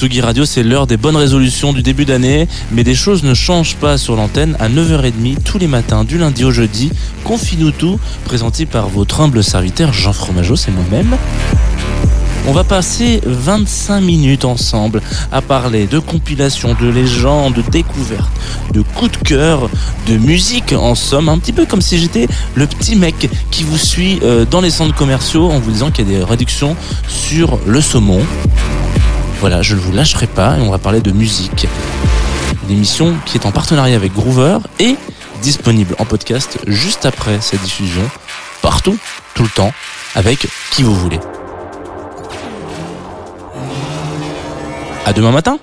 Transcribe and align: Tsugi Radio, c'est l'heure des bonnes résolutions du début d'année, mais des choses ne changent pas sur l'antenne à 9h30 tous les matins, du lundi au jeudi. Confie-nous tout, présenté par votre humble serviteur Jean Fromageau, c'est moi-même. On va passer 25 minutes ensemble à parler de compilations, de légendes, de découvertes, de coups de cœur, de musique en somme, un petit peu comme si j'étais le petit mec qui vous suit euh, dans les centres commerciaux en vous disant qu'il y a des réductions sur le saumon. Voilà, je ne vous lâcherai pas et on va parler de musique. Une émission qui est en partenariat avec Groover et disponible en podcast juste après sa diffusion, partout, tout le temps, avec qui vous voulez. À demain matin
Tsugi 0.00 0.22
Radio, 0.22 0.46
c'est 0.46 0.62
l'heure 0.62 0.86
des 0.86 0.96
bonnes 0.96 1.16
résolutions 1.16 1.74
du 1.74 1.82
début 1.82 2.06
d'année, 2.06 2.48
mais 2.72 2.84
des 2.84 2.94
choses 2.94 3.22
ne 3.22 3.34
changent 3.34 3.76
pas 3.76 3.98
sur 3.98 4.16
l'antenne 4.16 4.56
à 4.58 4.70
9h30 4.70 5.42
tous 5.44 5.58
les 5.58 5.66
matins, 5.66 6.04
du 6.04 6.16
lundi 6.16 6.42
au 6.42 6.50
jeudi. 6.50 6.90
Confie-nous 7.22 7.72
tout, 7.72 8.00
présenté 8.24 8.64
par 8.64 8.88
votre 8.88 9.20
humble 9.20 9.44
serviteur 9.44 9.92
Jean 9.92 10.14
Fromageau, 10.14 10.56
c'est 10.56 10.70
moi-même. 10.70 11.18
On 12.48 12.52
va 12.52 12.64
passer 12.64 13.20
25 13.26 14.00
minutes 14.00 14.46
ensemble 14.46 15.02
à 15.30 15.42
parler 15.42 15.86
de 15.86 15.98
compilations, 15.98 16.74
de 16.80 16.88
légendes, 16.88 17.52
de 17.52 17.62
découvertes, 17.70 18.32
de 18.72 18.80
coups 18.80 19.12
de 19.12 19.16
cœur, 19.18 19.68
de 20.06 20.16
musique 20.16 20.72
en 20.72 20.94
somme, 20.94 21.28
un 21.28 21.36
petit 21.36 21.52
peu 21.52 21.66
comme 21.66 21.82
si 21.82 21.98
j'étais 21.98 22.26
le 22.54 22.66
petit 22.66 22.96
mec 22.96 23.28
qui 23.50 23.64
vous 23.64 23.76
suit 23.76 24.18
euh, 24.22 24.46
dans 24.50 24.62
les 24.62 24.70
centres 24.70 24.94
commerciaux 24.94 25.50
en 25.50 25.58
vous 25.58 25.70
disant 25.70 25.90
qu'il 25.90 26.10
y 26.10 26.14
a 26.14 26.18
des 26.20 26.24
réductions 26.24 26.74
sur 27.06 27.58
le 27.66 27.82
saumon. 27.82 28.22
Voilà, 29.40 29.62
je 29.62 29.74
ne 29.74 29.80
vous 29.80 29.92
lâcherai 29.92 30.26
pas 30.26 30.58
et 30.58 30.60
on 30.60 30.70
va 30.70 30.76
parler 30.76 31.00
de 31.00 31.12
musique. 31.12 31.66
Une 32.68 32.76
émission 32.76 33.16
qui 33.24 33.38
est 33.38 33.46
en 33.46 33.52
partenariat 33.52 33.96
avec 33.96 34.12
Groover 34.12 34.58
et 34.78 34.96
disponible 35.40 35.96
en 35.98 36.04
podcast 36.04 36.58
juste 36.66 37.06
après 37.06 37.40
sa 37.40 37.56
diffusion, 37.56 38.02
partout, 38.60 38.98
tout 39.34 39.42
le 39.42 39.48
temps, 39.48 39.72
avec 40.14 40.46
qui 40.72 40.82
vous 40.82 40.94
voulez. 40.94 41.20
À 45.06 45.14
demain 45.14 45.32
matin 45.32 45.58